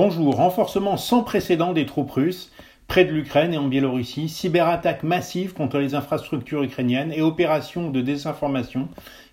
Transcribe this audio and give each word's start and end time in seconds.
Bonjour, 0.00 0.36
renforcement 0.36 0.96
sans 0.96 1.24
précédent 1.24 1.72
des 1.72 1.84
troupes 1.84 2.12
russes 2.12 2.52
près 2.86 3.04
de 3.04 3.10
l'Ukraine 3.10 3.52
et 3.52 3.58
en 3.58 3.66
Biélorussie, 3.66 4.28
cyberattaques 4.28 5.02
massives 5.02 5.54
contre 5.54 5.78
les 5.78 5.96
infrastructures 5.96 6.62
ukrainiennes 6.62 7.10
et 7.12 7.20
opérations 7.20 7.90
de 7.90 8.00
désinformation 8.00 8.90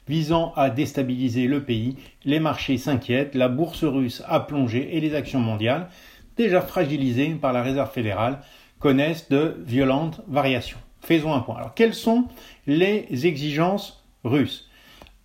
visant 0.07 0.53
à 0.55 0.71
déstabiliser 0.71 1.45
le 1.45 1.61
pays. 1.61 1.97
Les 2.23 2.39
marchés 2.39 2.79
s'inquiètent, 2.79 3.35
la 3.35 3.47
bourse 3.47 3.83
russe 3.83 4.23
a 4.27 4.39
plongé 4.39 4.97
et 4.97 5.01
les 5.01 5.13
actions 5.13 5.39
mondiales, 5.39 5.87
déjà 6.35 6.61
fragilisées 6.61 7.35
par 7.39 7.53
la 7.53 7.61
Réserve 7.61 7.91
fédérale, 7.91 8.39
connaissent 8.79 9.29
de 9.29 9.57
violentes 9.67 10.21
variations. 10.27 10.79
Faisons 10.99 11.35
un 11.35 11.41
point. 11.41 11.57
Alors, 11.57 11.75
quelles 11.75 11.93
sont 11.93 12.25
les 12.65 13.27
exigences 13.27 14.03
russes? 14.23 14.67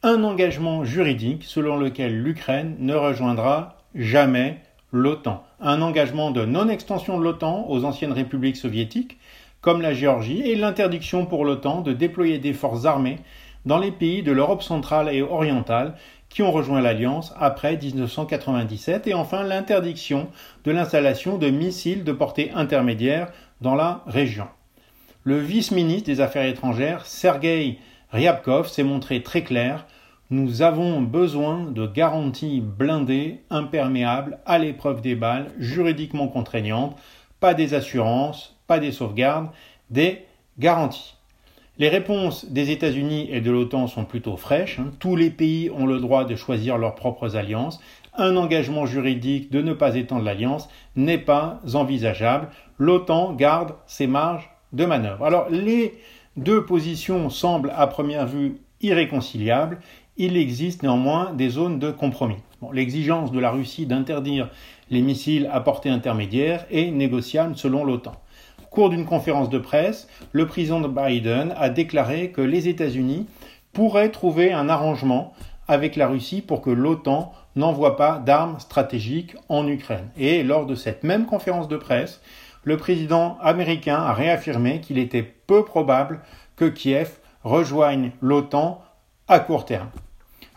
Un 0.03 0.23
engagement 0.23 0.85
juridique 0.85 1.45
selon 1.45 1.79
lequel 1.79 2.21
l'Ukraine 2.21 2.77
ne 2.79 2.95
rejoindra 2.95 3.79
jamais 3.95 4.61
l'OTAN. 4.93 5.45
Un 5.61 5.83
engagement 5.83 6.31
de 6.31 6.45
non-extension 6.45 7.19
de 7.19 7.25
l'OTAN 7.25 7.67
aux 7.69 7.85
anciennes 7.85 8.13
républiques 8.13 8.57
soviétiques, 8.57 9.19
comme 9.61 9.83
la 9.83 9.95
Géorgie, 9.95 10.41
et 10.41 10.57
l'interdiction 10.57 11.27
pour 11.27 11.45
l'OTAN 11.45 11.83
de 11.83 11.93
déployer 11.93 12.39
des 12.39 12.53
forces 12.53 12.87
armées 12.87 13.19
dans 13.67 13.79
les 13.79 13.91
pays 13.91 14.23
de 14.23 14.33
l'Europe 14.33 14.63
centrale 14.63 15.15
et 15.15 15.23
orientale 15.23 15.95
qui 16.29 16.43
ont 16.43 16.53
rejoint 16.53 16.81
l'Alliance 16.81 17.35
après 17.39 17.77
1997, 17.77 19.09
et 19.09 19.15
enfin 19.15 19.43
l'interdiction 19.43 20.29
de 20.65 20.71
l'installation 20.71 21.39
de 21.39 21.51
missiles 21.51 22.05
de 22.05 22.13
portée 22.13 22.53
intermédiaire 22.55 23.33
dans 23.61 23.75
la 23.75 24.03
région. 24.07 24.47
Le 25.25 25.39
vice-ministre 25.39 26.07
des 26.07 26.21
Affaires 26.21 26.47
étrangères, 26.47 27.05
Sergei 27.05 27.79
Ryabkov, 28.11 28.69
s'est 28.69 28.85
montré 28.85 29.23
très 29.23 29.43
clair 29.43 29.87
nous 30.31 30.63
avons 30.63 31.03
besoin 31.03 31.65
de 31.65 31.87
garanties 31.87 32.61
blindées, 32.61 33.41
imperméables, 33.51 34.39
à 34.47 34.59
l'épreuve 34.59 35.01
des 35.01 35.17
balles, 35.17 35.51
juridiquement 35.59 36.29
contraignantes, 36.29 36.97
pas 37.41 37.53
des 37.53 37.75
assurances, 37.75 38.57
pas 38.69 38.79
des 38.79 38.93
sauvegardes, 38.93 39.49
des 39.91 40.25
garanties. 40.59 41.17
Les 41.79 41.89
réponses 41.89 42.45
des 42.45 42.71
États-Unis 42.71 43.29
et 43.33 43.41
de 43.41 43.51
l'OTAN 43.51 43.89
sont 43.89 44.05
plutôt 44.05 44.37
fraîches. 44.37 44.79
Hein. 44.79 44.93
Tous 45.01 45.17
les 45.17 45.31
pays 45.31 45.71
ont 45.71 45.87
le 45.87 45.99
droit 45.99 46.25
de 46.25 46.37
choisir 46.37 46.79
leurs 46.79 46.95
propres 46.95 47.37
alliances. 47.37 47.81
Un 48.15 48.37
engagement 48.37 48.87
juridique 48.87 49.51
de 49.51 49.63
ne 49.63 49.73
pas 49.73 49.97
étendre 49.97 50.25
l'alliance 50.25 50.69
n'est 50.95 51.19
pas 51.19 51.61
envisageable. 51.75 52.49
L'OTAN 52.79 53.33
garde 53.33 53.75
ses 53.87 54.07
marges 54.07 54.51
de 54.73 54.85
manœuvre. 54.85 55.25
Alors 55.25 55.49
les 55.49 55.95
deux 56.37 56.65
positions 56.67 57.31
semblent 57.31 57.73
à 57.75 57.87
première 57.87 58.27
vue 58.27 58.59
irréconciliables 58.83 59.79
il 60.23 60.37
existe 60.37 60.83
néanmoins 60.83 61.33
des 61.33 61.49
zones 61.49 61.79
de 61.79 61.91
compromis. 61.91 62.37
L'exigence 62.75 63.33
de 63.33 63.41
la 63.41 63.51
Russie 63.51 63.87
d'interdire 63.87 64.51
les 64.91 65.01
missiles 65.01 65.49
à 65.51 65.63
portée 65.63 65.89
intermédiaire 65.89 66.67
est 66.71 66.91
négociable 66.91 67.57
selon 67.57 67.87
l'OTAN. 67.87 68.13
Au 68.63 68.67
cours 68.67 68.91
d'une 68.91 69.07
conférence 69.07 69.49
de 69.49 69.57
presse, 69.57 70.09
le 70.33 70.47
président 70.47 70.79
Biden 70.81 71.55
a 71.57 71.71
déclaré 71.71 72.33
que 72.33 72.43
les 72.43 72.69
États-Unis 72.69 73.29
pourraient 73.73 74.11
trouver 74.11 74.53
un 74.53 74.69
arrangement 74.69 75.33
avec 75.67 75.97
la 75.97 76.07
Russie 76.07 76.43
pour 76.43 76.61
que 76.61 76.69
l'OTAN 76.69 77.33
n'envoie 77.57 77.97
pas 77.97 78.19
d'armes 78.19 78.61
stratégiques 78.61 79.37
en 79.49 79.67
Ukraine. 79.67 80.11
Et 80.19 80.43
lors 80.43 80.67
de 80.67 80.75
cette 80.75 81.03
même 81.03 81.25
conférence 81.25 81.69
de 81.69 81.79
presse, 81.79 82.21
le 82.65 82.77
président 82.77 83.39
américain 83.41 83.97
a 83.97 84.13
réaffirmé 84.13 84.83
qu'il 84.83 84.99
était 84.99 85.23
peu 85.23 85.65
probable 85.65 86.21
que 86.57 86.67
Kiev 86.67 87.21
rejoigne 87.43 88.11
l'OTAN 88.21 88.83
à 89.29 89.41
court 89.41 89.65
terme. 89.65 89.89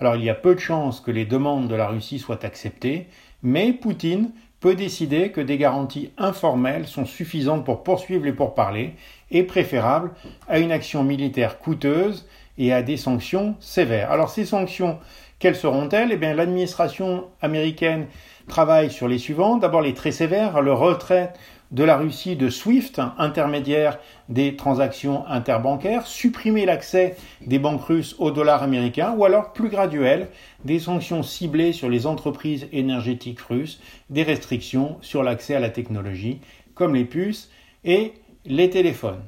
Alors 0.03 0.17
il 0.17 0.25
y 0.25 0.29
a 0.29 0.35
peu 0.35 0.53
de 0.53 0.59
chances 0.59 0.99
que 0.99 1.11
les 1.11 1.23
demandes 1.23 1.69
de 1.69 1.75
la 1.75 1.87
Russie 1.87 2.19
soient 2.19 2.43
acceptées, 2.43 3.07
mais 3.41 3.71
Poutine 3.71 4.31
peut 4.59 4.75
décider 4.75 5.31
que 5.31 5.39
des 5.39 5.57
garanties 5.57 6.11
informelles 6.17 6.87
sont 6.87 7.05
suffisantes 7.05 7.63
pour 7.63 7.83
poursuivre 7.83 8.25
les 8.25 8.33
pourparlers 8.33 8.95
et 9.31 9.43
préférables 9.43 10.11
à 10.49 10.59
une 10.59 10.73
action 10.73 11.05
militaire 11.05 11.57
coûteuse 11.57 12.27
et 12.57 12.73
à 12.73 12.81
des 12.81 12.97
sanctions 12.97 13.55
sévères. 13.61 14.11
Alors 14.11 14.29
ces 14.29 14.43
sanctions, 14.43 14.99
quelles 15.39 15.55
seront-elles? 15.55 16.11
Eh 16.11 16.17
bien 16.17 16.33
l'administration 16.33 17.27
américaine 17.41 18.07
travaille 18.49 18.91
sur 18.91 19.07
les 19.07 19.19
suivantes. 19.19 19.61
D'abord 19.61 19.81
les 19.81 19.93
très 19.93 20.11
sévères, 20.11 20.61
le 20.61 20.73
retrait 20.73 21.31
de 21.73 21.83
la 21.83 21.97
Russie 21.97 22.35
de 22.35 22.49
SWIFT, 22.49 23.01
intermédiaire 23.17 23.97
des 24.29 24.55
transactions 24.55 25.25
interbancaires, 25.27 26.05
supprimer 26.05 26.65
l'accès 26.65 27.15
des 27.45 27.59
banques 27.59 27.83
russes 27.83 28.15
au 28.19 28.31
dollar 28.31 28.61
américain, 28.61 29.13
ou 29.17 29.25
alors 29.25 29.53
plus 29.53 29.69
graduel, 29.69 30.29
des 30.63 30.79
sanctions 30.79 31.23
ciblées 31.23 31.73
sur 31.73 31.89
les 31.89 32.05
entreprises 32.05 32.67
énergétiques 32.71 33.41
russes, 33.41 33.81
des 34.11 34.23
restrictions 34.23 34.97
sur 35.01 35.23
l'accès 35.23 35.55
à 35.55 35.59
la 35.59 35.69
technologie, 35.69 36.39
comme 36.75 36.93
les 36.93 37.05
puces 37.05 37.49
et 37.83 38.13
les 38.45 38.69
téléphones. 38.69 39.21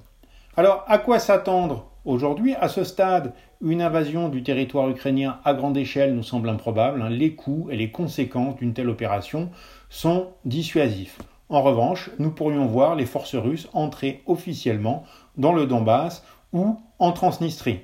Alors, 0.55 0.85
à 0.87 0.99
quoi 0.99 1.17
s'attendre 1.17 1.89
aujourd'hui? 2.05 2.53
À 2.61 2.69
ce 2.69 2.83
stade, 2.83 3.33
une 3.59 3.81
invasion 3.81 4.29
du 4.29 4.43
territoire 4.43 4.87
ukrainien 4.89 5.39
à 5.43 5.55
grande 5.55 5.77
échelle 5.77 6.13
nous 6.13 6.23
semble 6.23 6.49
improbable. 6.49 7.01
Hein. 7.01 7.09
Les 7.09 7.33
coûts 7.33 7.67
et 7.71 7.75
les 7.75 7.89
conséquences 7.89 8.55
d'une 8.57 8.73
telle 8.73 8.89
opération 8.89 9.49
sont 9.89 10.27
dissuasifs. 10.45 11.17
En 11.49 11.61
revanche, 11.61 12.09
nous 12.17 12.31
pourrions 12.31 12.65
voir 12.65 12.95
les 12.95 13.05
forces 13.05 13.35
russes 13.35 13.69
entrer 13.73 14.23
officiellement 14.25 15.03
dans 15.37 15.53
le 15.53 15.67
Donbass 15.67 16.23
ou 16.53 16.79
en 16.97 17.11
Transnistrie. 17.11 17.81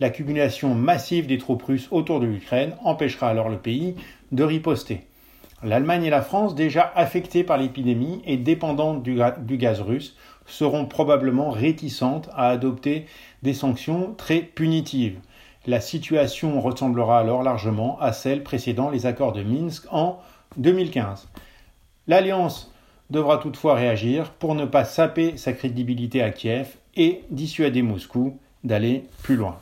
L'accumulation 0.00 0.74
massive 0.74 1.26
des 1.26 1.38
troupes 1.38 1.62
russes 1.62 1.88
autour 1.90 2.20
de 2.20 2.26
l'Ukraine 2.26 2.74
empêchera 2.82 3.28
alors 3.28 3.48
le 3.48 3.58
pays 3.58 3.96
de 4.32 4.42
riposter. 4.42 5.06
L'Allemagne 5.62 6.04
et 6.04 6.10
la 6.10 6.22
France, 6.22 6.56
déjà 6.56 6.90
affectées 6.96 7.44
par 7.44 7.56
l'épidémie 7.56 8.20
et 8.26 8.36
dépendantes 8.36 9.02
du, 9.02 9.56
gaz 9.58 9.80
russe, 9.80 10.16
seront 10.44 10.86
probablement 10.86 11.50
réticentes 11.50 12.28
à 12.34 12.48
adopter 12.48 13.06
des 13.42 13.54
sanctions 13.54 14.14
très 14.16 14.40
punitives. 14.40 15.20
La 15.66 15.80
situation 15.80 16.60
ressemblera 16.60 17.20
alors 17.20 17.44
largement 17.44 18.00
à 18.00 18.12
celle 18.12 18.42
précédant 18.42 18.90
les 18.90 19.06
accords 19.06 19.32
de 19.32 19.44
Minsk 19.44 19.84
en 19.92 20.18
2015. 20.56 21.28
L'alliance 22.08 22.71
devra 23.12 23.38
toutefois 23.38 23.74
réagir 23.74 24.30
pour 24.30 24.54
ne 24.54 24.64
pas 24.64 24.84
saper 24.84 25.36
sa 25.36 25.52
crédibilité 25.52 26.22
à 26.22 26.30
Kiev 26.30 26.76
et 26.96 27.20
dissuader 27.30 27.82
Moscou 27.82 28.38
d'aller 28.64 29.04
plus 29.22 29.36
loin. 29.36 29.58